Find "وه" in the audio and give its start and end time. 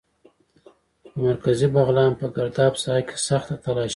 3.89-3.89